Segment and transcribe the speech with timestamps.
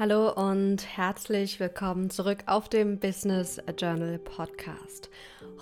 [0.00, 5.10] Hallo und herzlich willkommen zurück auf dem Business Journal Podcast.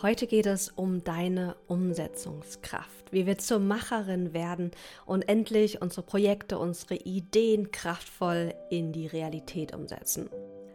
[0.01, 4.71] Heute geht es um deine Umsetzungskraft, wie wir zur Macherin werden
[5.07, 10.31] und endlich unsere Projekte, unsere Ideen kraftvoll in die Realität umsetzen.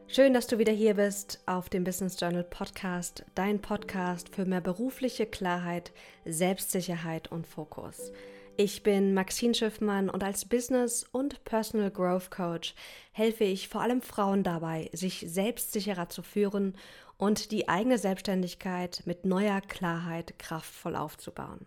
[0.09, 4.59] Schön, dass du wieder hier bist auf dem Business Journal Podcast, dein Podcast für mehr
[4.59, 5.93] berufliche Klarheit,
[6.25, 8.11] Selbstsicherheit und Fokus.
[8.55, 12.75] Ich bin Maxine Schiffmann und als Business- und Personal Growth Coach
[13.11, 16.77] helfe ich vor allem Frauen dabei, sich selbstsicherer zu führen
[17.17, 21.65] und die eigene Selbstständigkeit mit neuer Klarheit kraftvoll aufzubauen.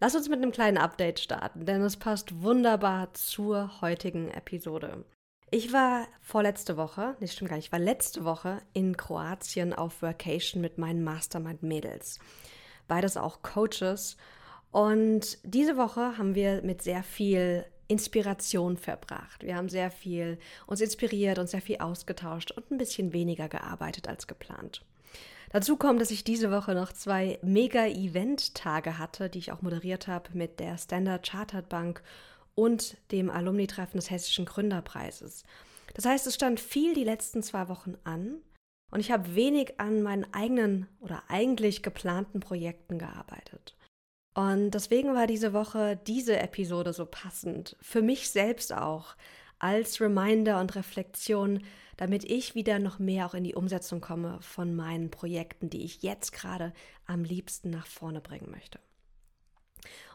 [0.00, 5.04] Lass uns mit einem kleinen Update starten, denn es passt wunderbar zur heutigen Episode.
[5.52, 10.02] Ich war vorletzte Woche, nicht stimmt gar nicht, ich war letzte Woche in Kroatien auf
[10.02, 12.18] Vacation mit meinen Mastermind-Mädels.
[12.88, 14.16] Beides auch Coaches
[14.70, 19.44] und diese Woche haben wir mit sehr viel Inspiration verbracht.
[19.44, 24.08] Wir haben sehr viel uns inspiriert und sehr viel ausgetauscht und ein bisschen weniger gearbeitet
[24.08, 24.84] als geplant.
[25.50, 30.30] Dazu kommt, dass ich diese Woche noch zwei Mega-Event-Tage hatte, die ich auch moderiert habe
[30.34, 32.02] mit der Standard Chartered Bank
[32.54, 35.44] und dem Alumni-Treffen des Hessischen Gründerpreises.
[35.94, 38.40] Das heißt, es stand viel die letzten zwei Wochen an
[38.90, 43.76] und ich habe wenig an meinen eigenen oder eigentlich geplanten Projekten gearbeitet.
[44.36, 47.74] Und deswegen war diese Woche diese Episode so passend.
[47.80, 49.16] Für mich selbst auch.
[49.58, 51.62] Als Reminder und Reflexion,
[51.96, 56.02] damit ich wieder noch mehr auch in die Umsetzung komme von meinen Projekten, die ich
[56.02, 56.74] jetzt gerade
[57.06, 58.78] am liebsten nach vorne bringen möchte.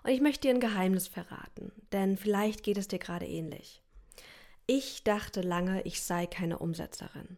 [0.03, 3.81] Und ich möchte dir ein Geheimnis verraten, denn vielleicht geht es dir gerade ähnlich.
[4.67, 7.37] Ich dachte lange, ich sei keine Umsetzerin.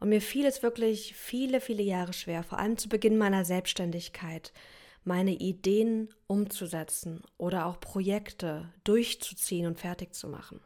[0.00, 4.54] Und mir fiel es wirklich viele, viele Jahre schwer, vor allem zu Beginn meiner Selbstständigkeit,
[5.04, 10.60] meine Ideen umzusetzen oder auch Projekte durchzuziehen und fertig zu machen.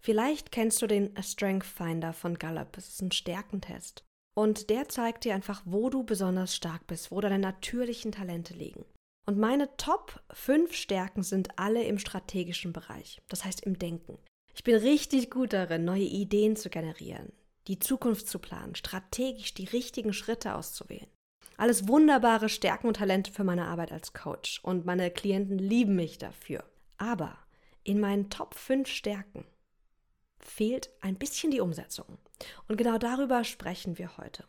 [0.00, 2.76] Vielleicht kennst du den Strength Finder von Gallup.
[2.76, 4.04] Es ist ein Stärkentest.
[4.34, 8.84] Und der zeigt dir einfach, wo du besonders stark bist, wo deine natürlichen Talente liegen.
[9.26, 14.18] Und meine Top 5 Stärken sind alle im strategischen Bereich, das heißt im Denken.
[14.54, 17.32] Ich bin richtig gut darin, neue Ideen zu generieren,
[17.66, 21.10] die Zukunft zu planen, strategisch die richtigen Schritte auszuwählen.
[21.58, 26.16] Alles wunderbare Stärken und Talente für meine Arbeit als Coach und meine Klienten lieben mich
[26.16, 26.62] dafür.
[26.98, 27.36] Aber
[27.82, 29.44] in meinen Top 5 Stärken
[30.38, 32.06] fehlt ein bisschen die Umsetzung.
[32.68, 34.44] Und genau darüber sprechen wir heute.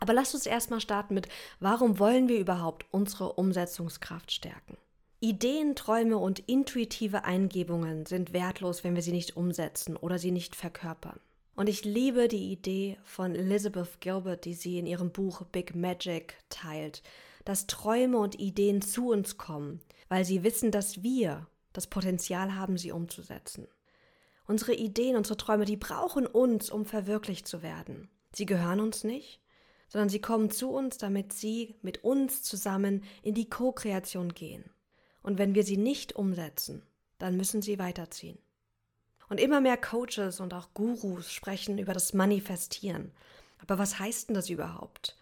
[0.00, 1.28] Aber lasst uns erstmal starten mit,
[1.60, 4.78] warum wollen wir überhaupt unsere Umsetzungskraft stärken?
[5.20, 10.56] Ideen, Träume und intuitive Eingebungen sind wertlos, wenn wir sie nicht umsetzen oder sie nicht
[10.56, 11.20] verkörpern.
[11.56, 16.34] Und ich liebe die Idee von Elizabeth Gilbert, die sie in ihrem Buch Big Magic
[16.48, 17.02] teilt,
[17.44, 22.76] dass Träume und Ideen zu uns kommen, weil sie wissen, dass wir das Potenzial haben,
[22.76, 23.68] sie umzusetzen.
[24.46, 28.08] Unsere Ideen, unsere Träume, die brauchen uns, um verwirklicht zu werden.
[28.32, 29.40] Sie gehören uns nicht,
[29.88, 34.64] sondern sie kommen zu uns, damit sie mit uns zusammen in die Co-Kreation gehen.
[35.22, 36.82] Und wenn wir sie nicht umsetzen,
[37.18, 38.38] dann müssen sie weiterziehen.
[39.28, 43.12] Und immer mehr Coaches und auch Gurus sprechen über das Manifestieren.
[43.58, 45.16] Aber was heißt denn das überhaupt?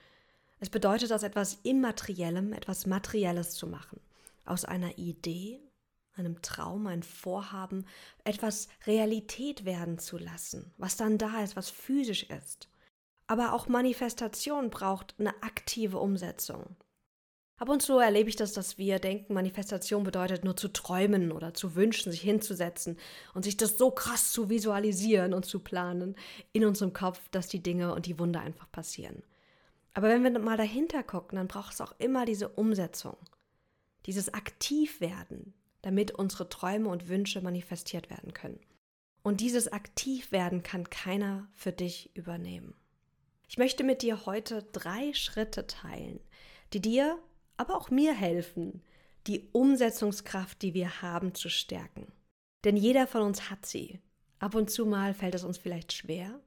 [0.59, 4.01] Es bedeutet aus etwas Immateriellem etwas Materielles zu machen.
[4.45, 5.61] Aus einer Idee,
[6.17, 7.87] einem Traum, ein Vorhaben,
[8.25, 12.69] etwas Realität werden zu lassen, was dann da ist, was physisch ist.
[13.27, 16.77] Aber auch Manifestation braucht eine aktive Umsetzung.
[17.63, 21.55] Ab und zu erlebe ich das, dass wir denken, Manifestation bedeutet nur zu träumen oder
[21.55, 22.99] zu wünschen, sich hinzusetzen
[23.35, 26.17] und sich das so krass zu visualisieren und zu planen
[26.53, 29.23] in unserem Kopf, dass die Dinge und die Wunder einfach passieren.
[29.95, 33.17] Aber wenn wir mal dahinter gucken, dann braucht es auch immer diese Umsetzung,
[34.07, 38.59] dieses Aktivwerden, damit unsere Träume und Wünsche manifestiert werden können.
[39.23, 42.75] Und dieses Aktivwerden kann keiner für dich übernehmen.
[43.47, 46.19] Ich möchte mit dir heute drei Schritte teilen,
[46.73, 47.23] die dir
[47.63, 48.83] aber auch mir helfen,
[49.29, 52.11] die Umsetzungskraft, die wir haben, zu stärken.
[52.65, 54.01] Denn jeder von uns hat sie.
[54.41, 56.41] Ab und zu mal fällt es uns vielleicht schwer.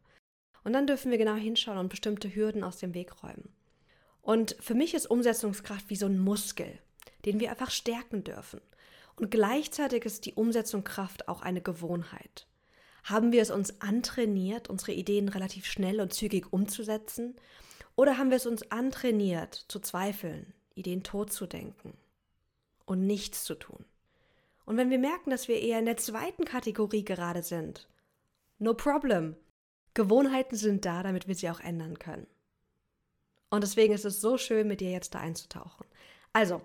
[0.66, 3.48] Und dann dürfen wir genau hinschauen und bestimmte Hürden aus dem Weg räumen.
[4.22, 6.80] Und für mich ist Umsetzungskraft wie so ein Muskel,
[7.24, 8.60] den wir einfach stärken dürfen.
[9.16, 12.46] Und gleichzeitig ist die Umsetzungskraft auch eine Gewohnheit.
[13.06, 17.38] Haben wir es uns antrainiert, unsere Ideen relativ schnell und zügig umzusetzen?
[17.96, 21.94] Oder haben wir es uns antrainiert, zu zweifeln, Ideen tot zu denken
[22.86, 23.86] und nichts zu tun.
[24.66, 27.88] Und wenn wir merken, dass wir eher in der zweiten Kategorie gerade sind,
[28.60, 29.36] no problem.
[29.94, 32.28] Gewohnheiten sind da, damit wir sie auch ändern können.
[33.50, 35.86] Und deswegen ist es so schön, mit dir jetzt da einzutauchen.
[36.34, 36.62] Also,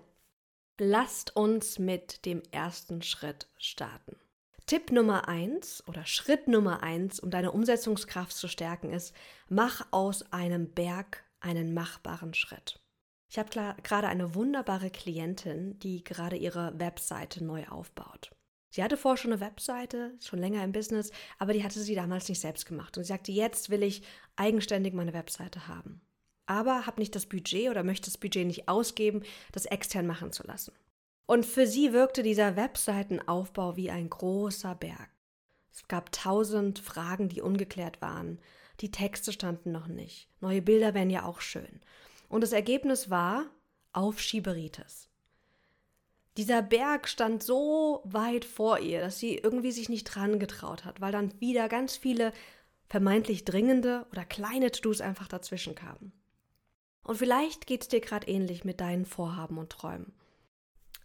[0.77, 4.17] lasst uns mit dem ersten Schritt starten.
[4.65, 9.15] Tipp Nummer eins oder Schritt Nummer eins, um deine Umsetzungskraft zu stärken, ist,
[9.47, 12.80] mach aus einem Berg einen machbaren Schritt.
[13.31, 13.49] Ich habe
[13.81, 18.31] gerade eine wunderbare Klientin, die gerade ihre Webseite neu aufbaut.
[18.69, 22.27] Sie hatte vorher schon eine Webseite, schon länger im Business, aber die hatte sie damals
[22.27, 22.97] nicht selbst gemacht.
[22.97, 24.03] Und sie sagte, jetzt will ich
[24.35, 26.01] eigenständig meine Webseite haben.
[26.45, 29.23] Aber habe nicht das Budget oder möchte das Budget nicht ausgeben,
[29.53, 30.73] das extern machen zu lassen.
[31.25, 35.09] Und für sie wirkte dieser Webseitenaufbau wie ein großer Berg.
[35.71, 38.39] Es gab tausend Fragen, die ungeklärt waren.
[38.81, 40.27] Die Texte standen noch nicht.
[40.41, 41.79] Neue Bilder wären ja auch schön.
[42.31, 43.45] Und das Ergebnis war
[43.91, 45.09] Aufschieberitis.
[46.37, 51.01] Dieser Berg stand so weit vor ihr, dass sie irgendwie sich nicht dran getraut hat,
[51.01, 52.31] weil dann wieder ganz viele
[52.87, 56.13] vermeintlich dringende oder kleine To-Dos einfach dazwischen kamen.
[57.03, 60.13] Und vielleicht geht es dir gerade ähnlich mit deinen Vorhaben und Träumen.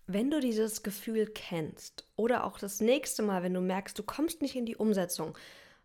[0.06, 4.42] Wenn du dieses Gefühl kennst oder auch das nächste Mal, wenn du merkst, du kommst
[4.42, 5.36] nicht in die Umsetzung,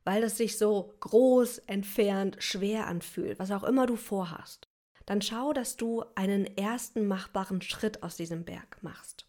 [0.04, 4.68] weil es sich so groß, entfernt, schwer anfühlt, was auch immer du vorhast,
[5.12, 9.28] dann schau, dass du einen ersten machbaren Schritt aus diesem Berg machst.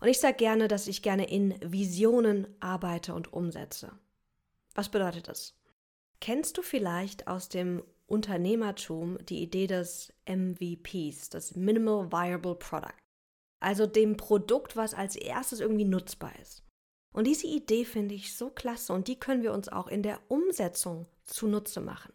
[0.00, 3.92] Und ich sage gerne, dass ich gerne in Visionen arbeite und umsetze.
[4.74, 5.54] Was bedeutet das?
[6.20, 12.98] Kennst du vielleicht aus dem Unternehmertum die Idee des MVPs, das Minimal Viable Product?
[13.60, 16.64] Also dem Produkt, was als erstes irgendwie nutzbar ist.
[17.12, 20.18] Und diese Idee finde ich so klasse und die können wir uns auch in der
[20.26, 22.12] Umsetzung zunutze machen.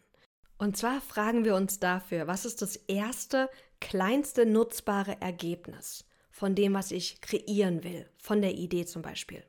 [0.58, 3.50] Und zwar fragen wir uns dafür, was ist das erste,
[3.80, 9.42] kleinste nutzbare Ergebnis von dem, was ich kreieren will, von der Idee zum Beispiel.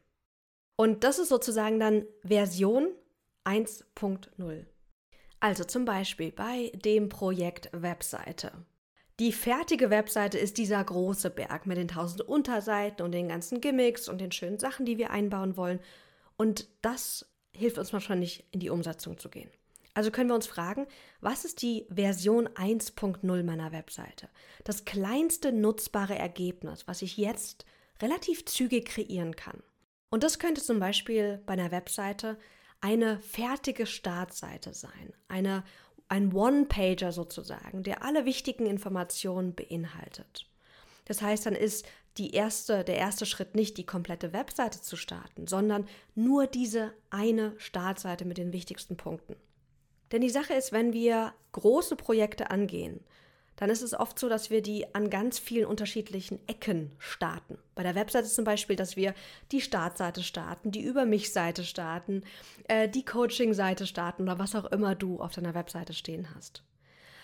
[0.75, 2.89] Und das ist sozusagen dann Version
[3.45, 4.65] 1.0.
[5.39, 8.51] Also zum Beispiel bei dem Projekt Webseite.
[9.19, 14.07] Die fertige Webseite ist dieser große Berg mit den tausend Unterseiten und den ganzen Gimmicks
[14.09, 15.79] und den schönen Sachen, die wir einbauen wollen.
[16.37, 19.49] Und das hilft uns nicht, in die Umsetzung zu gehen.
[19.97, 20.85] Also können wir uns fragen,
[21.21, 24.29] was ist die Version 1.0 meiner Webseite?
[24.63, 27.65] Das kleinste nutzbare Ergebnis, was ich jetzt
[27.99, 29.63] relativ zügig kreieren kann.
[30.11, 32.37] Und das könnte zum Beispiel bei einer Webseite
[32.79, 35.63] eine fertige Startseite sein, eine,
[36.09, 40.45] ein One-Pager sozusagen, der alle wichtigen Informationen beinhaltet.
[41.05, 45.47] Das heißt, dann ist die erste, der erste Schritt nicht die komplette Webseite zu starten,
[45.47, 49.35] sondern nur diese eine Startseite mit den wichtigsten Punkten.
[50.11, 53.01] Denn die Sache ist, wenn wir große Projekte angehen,
[53.57, 57.57] dann ist es oft so, dass wir die an ganz vielen unterschiedlichen Ecken starten.
[57.75, 59.13] Bei der Webseite zum Beispiel, dass wir
[59.51, 62.23] die Startseite starten, die Über mich-Seite starten,
[62.67, 66.63] äh, die Coaching-Seite starten oder was auch immer du auf deiner Webseite stehen hast.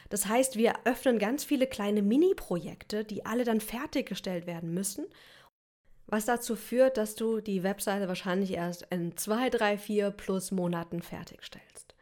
[0.09, 5.05] Das heißt, wir öffnen ganz viele kleine Mini-Projekte, die alle dann fertiggestellt werden müssen,
[6.07, 11.01] was dazu führt, dass du die Webseite wahrscheinlich erst in zwei, drei, vier plus Monaten
[11.01, 11.92] fertigstellst.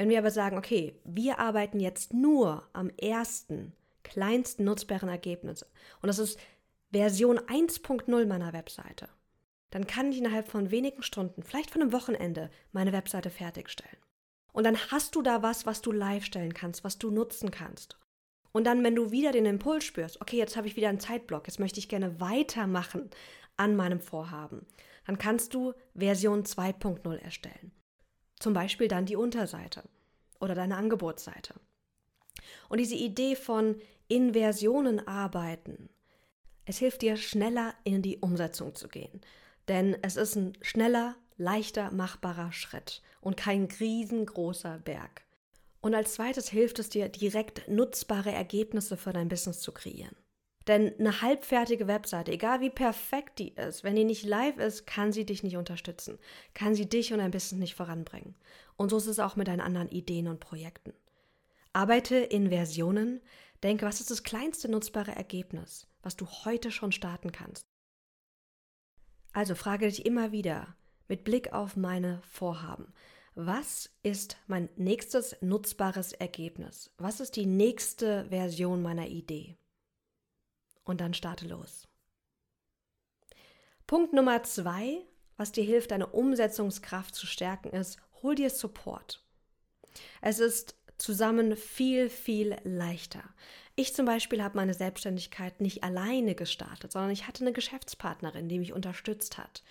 [0.00, 5.62] Wenn wir aber sagen, okay, wir arbeiten jetzt nur am ersten, kleinsten nutzbaren Ergebnis
[6.00, 6.40] und das ist
[6.90, 9.10] Version 1.0 meiner Webseite,
[9.68, 13.98] dann kann ich innerhalb von wenigen Stunden, vielleicht von einem Wochenende, meine Webseite fertigstellen.
[14.54, 17.98] Und dann hast du da was, was du live stellen kannst, was du nutzen kannst.
[18.52, 21.46] Und dann, wenn du wieder den Impuls spürst, okay, jetzt habe ich wieder einen Zeitblock,
[21.46, 23.10] jetzt möchte ich gerne weitermachen
[23.58, 24.64] an meinem Vorhaben,
[25.04, 27.72] dann kannst du Version 2.0 erstellen.
[28.40, 29.84] Zum Beispiel dann die Unterseite
[30.40, 31.54] oder deine Angebotsseite.
[32.68, 33.76] Und diese Idee von
[34.08, 35.88] Inversionen arbeiten,
[36.64, 39.20] es hilft dir schneller in die Umsetzung zu gehen.
[39.68, 45.22] Denn es ist ein schneller, leichter, machbarer Schritt und kein riesengroßer Berg.
[45.80, 50.16] Und als zweites hilft es dir, direkt nutzbare Ergebnisse für dein Business zu kreieren.
[50.70, 55.10] Denn eine halbfertige Webseite, egal wie perfekt die ist, wenn die nicht live ist, kann
[55.10, 56.16] sie dich nicht unterstützen,
[56.54, 58.36] kann sie dich und dein Business nicht voranbringen.
[58.76, 60.92] Und so ist es auch mit deinen anderen Ideen und Projekten.
[61.72, 63.20] Arbeite in Versionen,
[63.64, 67.66] denke, was ist das kleinste nutzbare Ergebnis, was du heute schon starten kannst.
[69.32, 70.76] Also frage dich immer wieder
[71.08, 72.92] mit Blick auf meine Vorhaben,
[73.34, 76.92] was ist mein nächstes nutzbares Ergebnis?
[76.96, 79.56] Was ist die nächste Version meiner Idee?
[80.84, 81.86] Und dann starte los.
[83.86, 85.04] Punkt Nummer zwei,
[85.36, 89.24] was dir hilft, deine Umsetzungskraft zu stärken, ist, hol dir Support.
[90.20, 93.24] Es ist zusammen viel, viel leichter.
[93.74, 98.58] Ich zum Beispiel habe meine Selbstständigkeit nicht alleine gestartet, sondern ich hatte eine Geschäftspartnerin, die
[98.58, 99.62] mich unterstützt hat.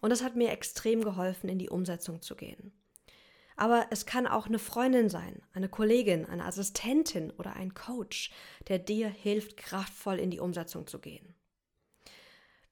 [0.00, 2.72] Und das hat mir extrem geholfen, in die Umsetzung zu gehen.
[3.56, 8.30] Aber es kann auch eine Freundin sein, eine Kollegin, eine Assistentin oder ein Coach,
[8.68, 11.34] der dir hilft, kraftvoll in die Umsetzung zu gehen.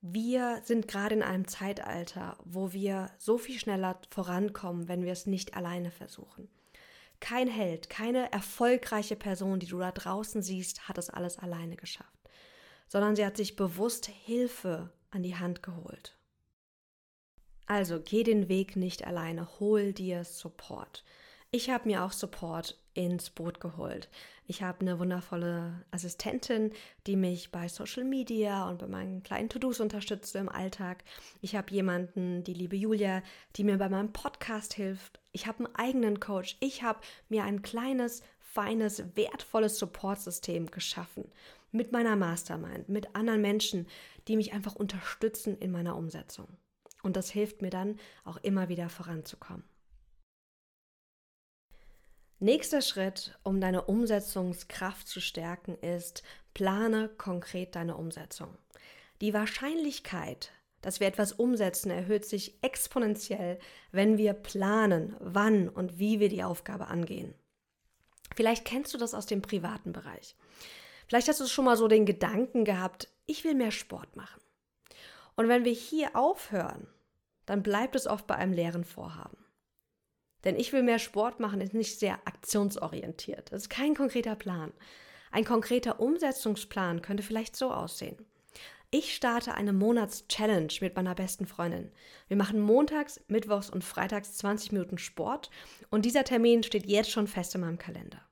[0.00, 5.26] Wir sind gerade in einem Zeitalter, wo wir so viel schneller vorankommen, wenn wir es
[5.26, 6.48] nicht alleine versuchen.
[7.20, 12.30] Kein Held, keine erfolgreiche Person, die du da draußen siehst, hat es alles alleine geschafft,
[12.86, 16.17] sondern sie hat sich bewusst Hilfe an die Hand geholt.
[17.68, 21.04] Also geh den Weg nicht alleine, hol dir Support.
[21.50, 24.08] Ich habe mir auch Support ins Boot geholt.
[24.46, 26.72] Ich habe eine wundervolle Assistentin,
[27.06, 31.04] die mich bei Social Media und bei meinen kleinen To-Dos unterstützt im Alltag.
[31.42, 33.22] Ich habe jemanden, die liebe Julia,
[33.56, 35.20] die mir bei meinem Podcast hilft.
[35.32, 36.56] Ich habe einen eigenen Coach.
[36.60, 41.30] Ich habe mir ein kleines, feines, wertvolles Supportsystem geschaffen
[41.70, 43.86] mit meiner Mastermind, mit anderen Menschen,
[44.26, 46.48] die mich einfach unterstützen in meiner Umsetzung.
[47.02, 49.64] Und das hilft mir dann auch immer wieder voranzukommen.
[52.40, 56.22] Nächster Schritt, um deine Umsetzungskraft zu stärken, ist,
[56.54, 58.56] plane konkret deine Umsetzung.
[59.20, 63.58] Die Wahrscheinlichkeit, dass wir etwas umsetzen, erhöht sich exponentiell,
[63.90, 67.34] wenn wir planen, wann und wie wir die Aufgabe angehen.
[68.36, 70.36] Vielleicht kennst du das aus dem privaten Bereich.
[71.08, 74.40] Vielleicht hast du schon mal so den Gedanken gehabt, ich will mehr Sport machen.
[75.38, 76.88] Und wenn wir hier aufhören,
[77.46, 79.38] dann bleibt es oft bei einem leeren Vorhaben.
[80.42, 83.52] Denn ich will mehr Sport machen ist nicht sehr aktionsorientiert.
[83.52, 84.72] Das ist kein konkreter Plan.
[85.30, 88.26] Ein konkreter Umsetzungsplan könnte vielleicht so aussehen.
[88.90, 91.92] Ich starte eine Monats-Challenge mit meiner besten Freundin.
[92.26, 95.50] Wir machen montags, mittwochs und freitags 20 Minuten Sport
[95.88, 98.22] und dieser Termin steht jetzt schon fest in meinem Kalender.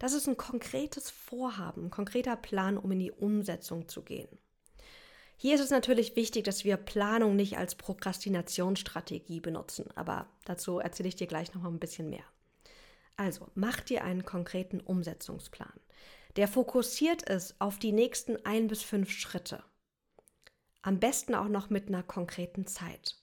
[0.00, 4.36] Das ist ein konkretes Vorhaben, ein konkreter Plan, um in die Umsetzung zu gehen.
[5.44, 11.10] Hier ist es natürlich wichtig, dass wir Planung nicht als Prokrastinationsstrategie benutzen, aber dazu erzähle
[11.10, 12.24] ich dir gleich noch mal ein bisschen mehr.
[13.18, 15.78] Also, mach dir einen konkreten Umsetzungsplan.
[16.36, 19.62] Der fokussiert ist auf die nächsten ein bis fünf Schritte.
[20.80, 23.16] Am besten auch noch mit einer konkreten Zeit.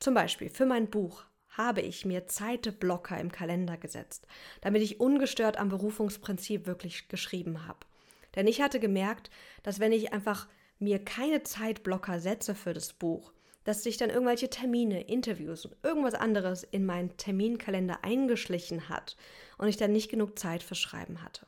[0.00, 4.26] Zum Beispiel für mein Buch habe ich mir Zeitblocker im Kalender gesetzt,
[4.62, 7.86] damit ich ungestört am Berufungsprinzip wirklich geschrieben habe.
[8.34, 9.30] Denn ich hatte gemerkt,
[9.62, 10.48] dass wenn ich einfach
[10.82, 13.32] mir keine Zeitblocker setze für das Buch,
[13.64, 19.16] dass sich dann irgendwelche Termine, Interviews und irgendwas anderes in meinen Terminkalender eingeschlichen hat
[19.58, 21.46] und ich dann nicht genug Zeit für Schreiben hatte.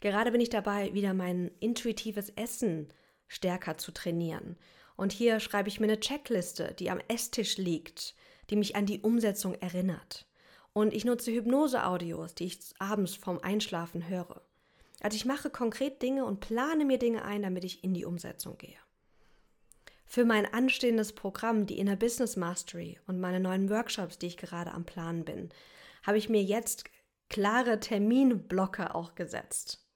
[0.00, 2.88] Gerade bin ich dabei, wieder mein intuitives Essen
[3.28, 4.56] stärker zu trainieren.
[4.96, 8.14] Und hier schreibe ich mir eine Checkliste, die am Esstisch liegt,
[8.50, 10.26] die mich an die Umsetzung erinnert.
[10.72, 14.42] Und ich nutze Hypnose-Audios, die ich abends vorm Einschlafen höre.
[15.06, 18.58] Also ich mache konkret Dinge und plane mir Dinge ein, damit ich in die Umsetzung
[18.58, 18.76] gehe.
[20.04, 24.72] Für mein anstehendes Programm, die Inner Business Mastery und meine neuen Workshops, die ich gerade
[24.72, 25.50] am Planen bin,
[26.02, 26.86] habe ich mir jetzt
[27.28, 29.86] klare Terminblocke auch gesetzt.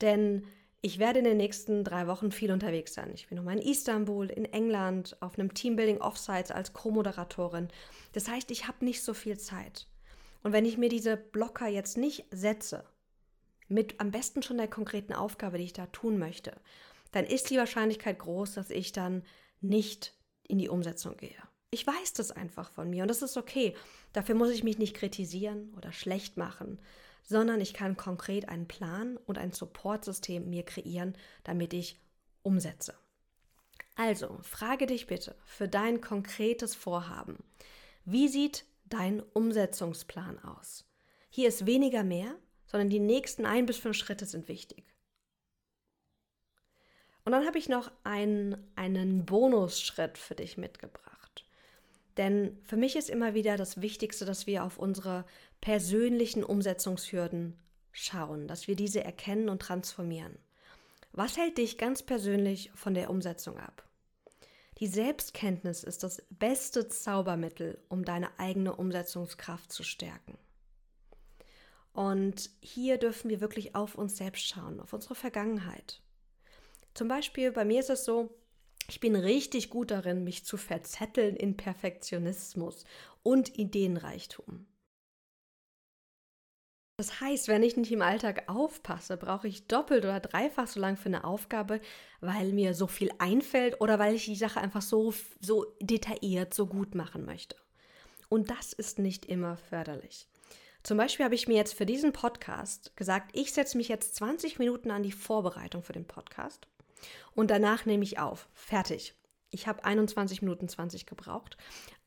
[0.00, 0.46] Denn
[0.80, 3.10] ich werde in den nächsten drei Wochen viel unterwegs sein.
[3.12, 7.68] Ich bin nochmal in Istanbul, in England, auf einem Teambuilding Offsites als Co-Moderatorin.
[8.14, 9.86] Das heißt, ich habe nicht so viel Zeit.
[10.42, 12.86] Und wenn ich mir diese Blocker jetzt nicht setze,
[13.70, 16.52] mit am besten schon der konkreten Aufgabe, die ich da tun möchte,
[17.12, 19.22] dann ist die Wahrscheinlichkeit groß, dass ich dann
[19.60, 20.14] nicht
[20.46, 21.36] in die Umsetzung gehe.
[21.70, 23.74] Ich weiß das einfach von mir und das ist okay.
[24.12, 26.80] Dafür muss ich mich nicht kritisieren oder schlecht machen,
[27.22, 32.00] sondern ich kann konkret einen Plan und ein Supportsystem mir kreieren, damit ich
[32.42, 32.94] umsetze.
[33.94, 37.36] Also, frage dich bitte für dein konkretes Vorhaben.
[38.04, 40.86] Wie sieht dein Umsetzungsplan aus?
[41.28, 42.34] Hier ist weniger mehr,
[42.70, 44.84] sondern die nächsten ein bis fünf Schritte sind wichtig.
[47.24, 51.44] Und dann habe ich noch einen, einen Bonusschritt für dich mitgebracht.
[52.16, 55.24] Denn für mich ist immer wieder das Wichtigste, dass wir auf unsere
[55.60, 57.58] persönlichen Umsetzungshürden
[57.92, 60.38] schauen, dass wir diese erkennen und transformieren.
[61.12, 63.84] Was hält dich ganz persönlich von der Umsetzung ab?
[64.78, 70.38] Die Selbstkenntnis ist das beste Zaubermittel, um deine eigene Umsetzungskraft zu stärken.
[71.92, 76.00] Und hier dürfen wir wirklich auf uns selbst schauen, auf unsere Vergangenheit.
[76.94, 78.30] Zum Beispiel bei mir ist es so,
[78.88, 82.84] ich bin richtig gut darin, mich zu verzetteln in Perfektionismus
[83.22, 84.66] und Ideenreichtum.
[86.96, 90.98] Das heißt, wenn ich nicht im Alltag aufpasse, brauche ich doppelt oder dreifach so lang
[90.98, 91.80] für eine Aufgabe,
[92.20, 96.66] weil mir so viel einfällt oder weil ich die Sache einfach so, so detailliert, so
[96.66, 97.56] gut machen möchte.
[98.28, 100.28] Und das ist nicht immer förderlich.
[100.82, 104.58] Zum Beispiel habe ich mir jetzt für diesen Podcast gesagt, ich setze mich jetzt 20
[104.58, 106.66] Minuten an die Vorbereitung für den Podcast
[107.34, 108.48] und danach nehme ich auf.
[108.54, 109.14] Fertig.
[109.50, 111.56] Ich habe 21 Minuten 20 gebraucht.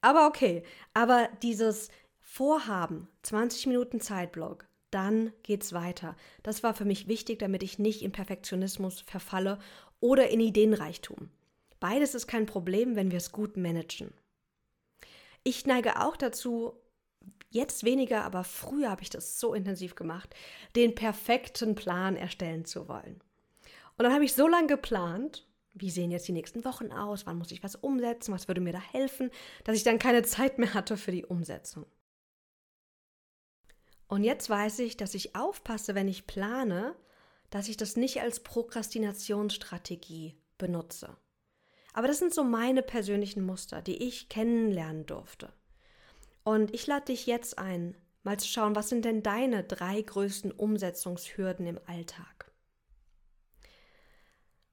[0.01, 0.63] Aber okay,
[0.93, 1.89] aber dieses
[2.19, 6.15] Vorhaben, 20 Minuten Zeitblock, dann geht's weiter.
[6.41, 9.59] Das war für mich wichtig, damit ich nicht in Perfektionismus verfalle
[9.99, 11.29] oder in Ideenreichtum.
[11.79, 14.13] Beides ist kein Problem, wenn wir es gut managen.
[15.43, 16.73] Ich neige auch dazu,
[17.49, 20.35] jetzt weniger, aber früher habe ich das so intensiv gemacht,
[20.75, 23.21] den perfekten Plan erstellen zu wollen.
[23.97, 27.37] Und dann habe ich so lange geplant, wie sehen jetzt die nächsten Wochen aus, wann
[27.37, 29.31] muss ich was umsetzen, was würde mir da helfen,
[29.63, 31.85] dass ich dann keine Zeit mehr hatte für die Umsetzung.
[34.07, 36.95] Und jetzt weiß ich, dass ich aufpasse, wenn ich plane,
[37.49, 41.15] dass ich das nicht als Prokrastinationsstrategie benutze.
[41.93, 45.53] Aber das sind so meine persönlichen Muster, die ich kennenlernen durfte.
[46.43, 50.51] Und ich lade dich jetzt ein, mal zu schauen, was sind denn deine drei größten
[50.51, 52.51] Umsetzungshürden im Alltag?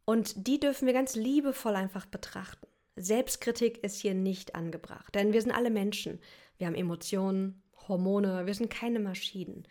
[0.04, 2.66] Und die dürfen wir ganz liebevoll einfach betrachten.
[2.96, 6.20] Selbstkritik ist hier nicht angebracht, denn wir sind alle Menschen.
[6.58, 9.66] Wir haben Emotionen, Hormone, wir sind keine Maschinen.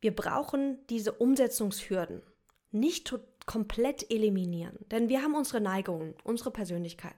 [0.00, 2.22] Wir brauchen diese Umsetzungshürden
[2.70, 3.14] nicht
[3.46, 7.16] komplett eliminieren, denn wir haben unsere Neigungen, unsere Persönlichkeit,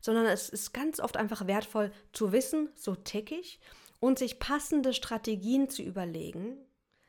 [0.00, 3.60] sondern es ist ganz oft einfach wertvoll zu wissen, so tick ich,
[4.00, 6.56] und sich passende Strategien zu überlegen,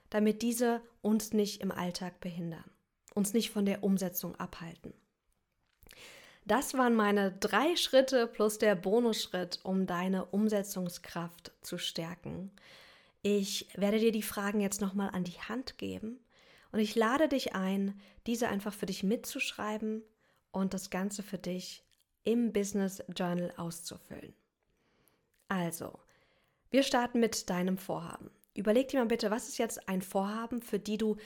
[0.09, 2.69] damit diese uns nicht im Alltag behindern,
[3.13, 4.93] uns nicht von der Umsetzung abhalten.
[6.45, 12.51] Das waren meine drei Schritte plus der Bonusschritt, um deine Umsetzungskraft zu stärken.
[13.21, 16.19] Ich werde dir die Fragen jetzt nochmal an die Hand geben
[16.71, 20.03] und ich lade dich ein, diese einfach für dich mitzuschreiben
[20.51, 21.83] und das Ganze für dich
[22.23, 24.33] im Business Journal auszufüllen.
[25.47, 25.99] Also,
[26.69, 28.31] wir starten mit deinem Vorhaben.
[28.55, 31.17] Überleg dir mal bitte, was ist jetzt ein Vorhaben, für die du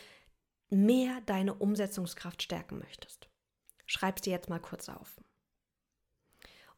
[0.70, 3.30] mehr deine Umsetzungskraft stärken möchtest.
[3.86, 5.22] Schreib es dir jetzt mal kurz auf.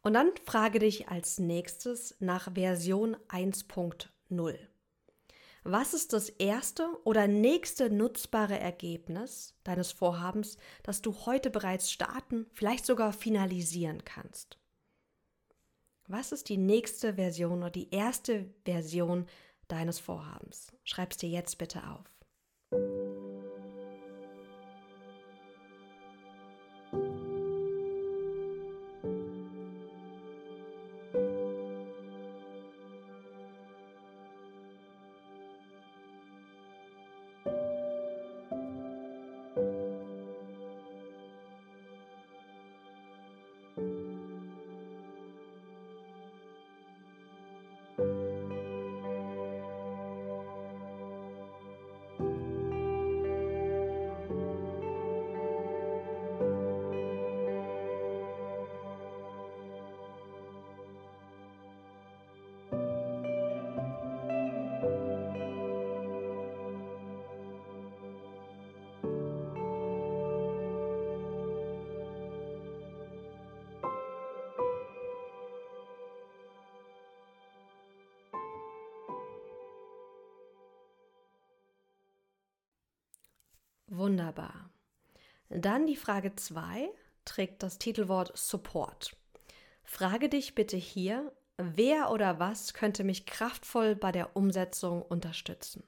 [0.02, 4.58] Und dann frage dich als nächstes nach Version 1.0.
[5.64, 12.46] Was ist das erste oder nächste nutzbare Ergebnis deines Vorhabens, das du heute bereits starten,
[12.52, 14.58] vielleicht sogar finalisieren kannst?
[16.06, 19.26] Was ist die nächste Version oder die erste Version
[19.66, 20.72] deines Vorhabens?
[20.84, 22.17] Schreib es dir jetzt bitte auf.
[83.88, 84.70] Wunderbar.
[85.48, 86.90] Dann die Frage 2
[87.24, 89.16] trägt das Titelwort Support.
[89.82, 95.82] Frage dich bitte hier, wer oder was könnte mich kraftvoll bei der Umsetzung unterstützen?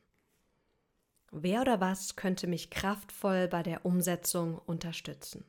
[1.30, 5.44] Wer oder was könnte mich kraftvoll bei der Umsetzung unterstützen?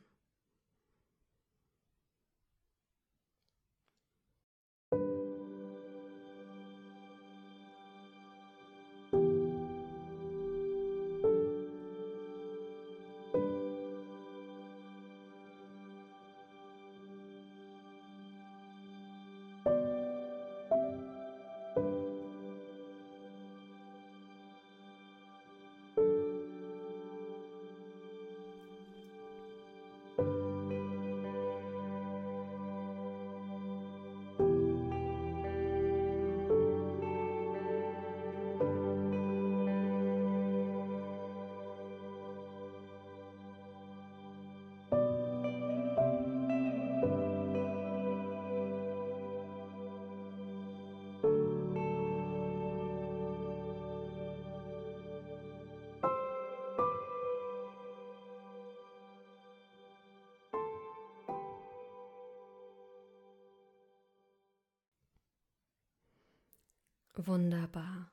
[67.14, 68.10] Wunderbar.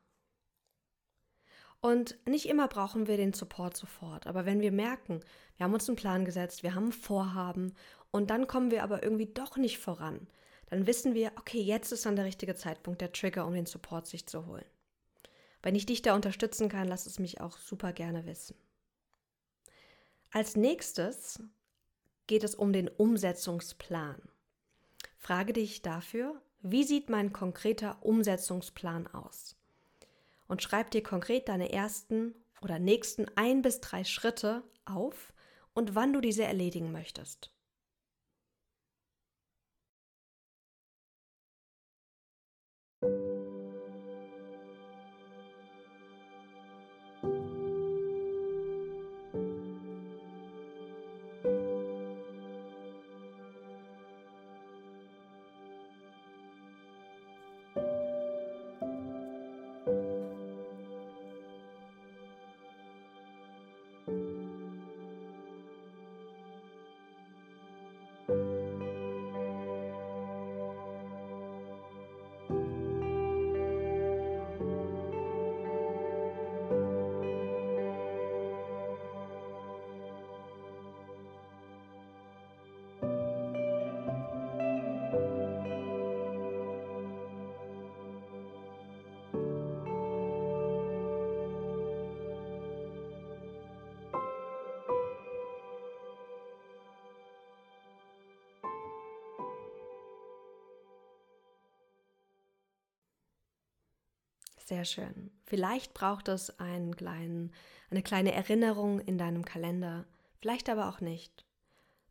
[1.81, 5.21] Und nicht immer brauchen wir den Support sofort, aber wenn wir merken,
[5.55, 7.73] wir haben uns einen Plan gesetzt, wir haben ein Vorhaben
[8.11, 10.27] und dann kommen wir aber irgendwie doch nicht voran,
[10.69, 14.07] dann wissen wir, okay, jetzt ist dann der richtige Zeitpunkt, der Trigger, um den Support
[14.07, 14.65] sich zu holen.
[15.61, 18.55] Wenn ich dich da unterstützen kann, lass es mich auch super gerne wissen.
[20.31, 21.41] Als nächstes
[22.27, 24.21] geht es um den Umsetzungsplan.
[25.17, 29.55] Frage dich dafür, wie sieht mein konkreter Umsetzungsplan aus?
[30.47, 35.31] Und schreib dir konkret deine ersten oder nächsten ein bis drei Schritte auf
[35.73, 37.51] und wann du diese erledigen möchtest.
[104.69, 105.31] Sehr schön.
[105.45, 107.51] Vielleicht braucht es einen kleinen,
[107.89, 110.05] eine kleine Erinnerung in deinem Kalender,
[110.41, 111.43] vielleicht aber auch nicht.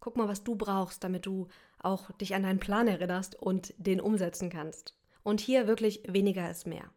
[0.01, 1.47] Guck mal, was du brauchst, damit du
[1.79, 4.97] auch dich an deinen Plan erinnerst und den umsetzen kannst.
[5.23, 6.90] Und hier wirklich weniger ist mehr.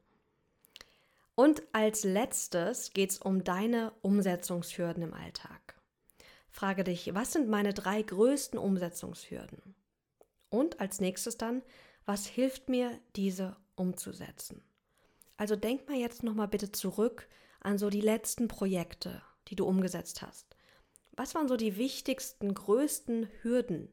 [1.36, 5.76] Und als letztes geht es um deine Umsetzungshürden im Alltag.
[6.50, 9.76] Frage dich, was sind meine drei größten Umsetzungshürden?
[10.50, 11.62] Und als nächstes dann,
[12.08, 14.64] was hilft mir, diese umzusetzen?
[15.42, 17.28] Also denk mal jetzt nochmal bitte zurück
[17.62, 20.56] an so die letzten Projekte, die du umgesetzt hast.
[21.14, 23.92] Was waren so die wichtigsten, größten Hürden,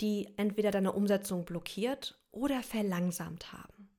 [0.00, 3.90] die entweder deine Umsetzung blockiert oder verlangsamt haben?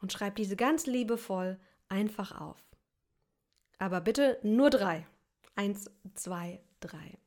[0.00, 1.58] Und schreib diese ganz liebevoll
[1.88, 2.62] einfach auf.
[3.80, 5.04] Aber bitte nur drei.
[5.56, 7.18] Eins, zwei, drei.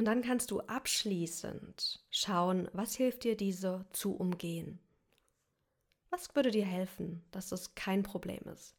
[0.00, 4.78] Und dann kannst du abschließend schauen, was hilft dir, diese zu umgehen.
[6.08, 8.74] Was würde dir helfen, dass es kein Problem ist?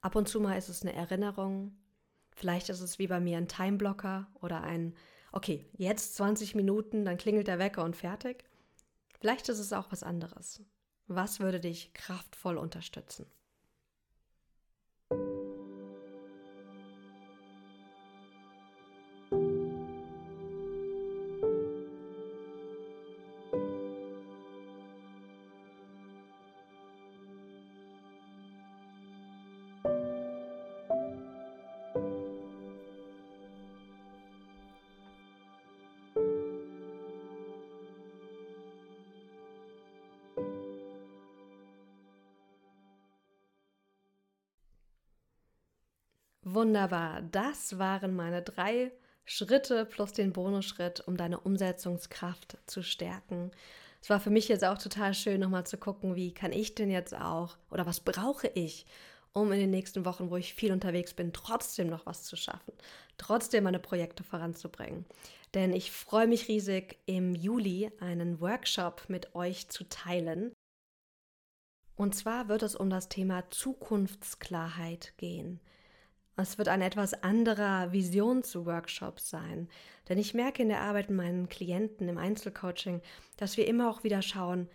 [0.00, 1.76] Ab und zu mal ist es eine Erinnerung.
[2.30, 4.94] Vielleicht ist es wie bei mir ein Timeblocker oder ein,
[5.32, 8.44] okay, jetzt 20 Minuten, dann klingelt der Wecker und fertig.
[9.18, 10.62] Vielleicht ist es auch was anderes.
[11.08, 13.26] Was würde dich kraftvoll unterstützen?
[46.52, 48.90] Wunderbar, das waren meine drei
[49.24, 53.52] Schritte plus den Bonusschritt, um deine Umsetzungskraft zu stärken.
[54.02, 56.90] Es war für mich jetzt auch total schön, nochmal zu gucken, wie kann ich denn
[56.90, 58.84] jetzt auch oder was brauche ich,
[59.32, 62.72] um in den nächsten Wochen, wo ich viel unterwegs bin, trotzdem noch was zu schaffen,
[63.16, 65.04] trotzdem meine Projekte voranzubringen.
[65.54, 70.52] Denn ich freue mich riesig, im Juli einen Workshop mit euch zu teilen.
[71.94, 75.60] Und zwar wird es um das Thema Zukunftsklarheit gehen.
[76.36, 79.68] Es wird ein etwas anderer Visionsworkshop sein.
[80.08, 83.02] Denn ich merke in der Arbeit mit meinen Klienten im Einzelcoaching,
[83.36, 84.68] dass wir immer auch wieder schauen,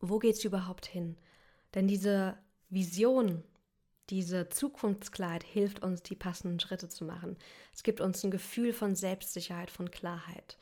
[0.00, 1.16] wo geht es überhaupt hin?
[1.74, 2.38] Denn diese
[2.70, 3.42] Vision,
[4.10, 7.36] Diese Zukunftsklarheit hilft uns, die passenden Schritte zu machen.
[7.74, 10.56] Es gibt uns ein Gefühl von Selbstsicherheit, von Klarheit.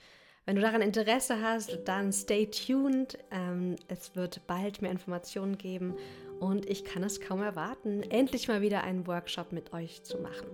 [0.44, 3.18] Wenn du daran Interesse hast, dann stay tuned.
[3.30, 5.94] Ähm, es wird bald mehr Informationen geben
[6.40, 10.46] und ich kann es kaum erwarten, endlich mal wieder einen Workshop mit euch zu machen.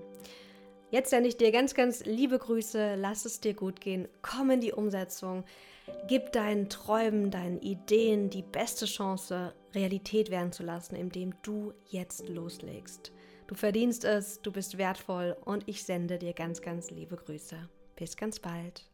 [0.92, 2.96] Jetzt sende ich dir ganz, ganz liebe Grüße.
[2.96, 4.08] Lass es dir gut gehen.
[4.20, 5.44] Komm in die Umsetzung.
[6.06, 12.28] Gib deinen Träumen, deinen Ideen die beste Chance, Realität werden zu lassen, indem du jetzt
[12.28, 13.10] loslegst.
[13.46, 17.56] Du verdienst es, du bist wertvoll und ich sende dir ganz, ganz liebe Grüße.
[17.96, 18.91] Bis ganz bald.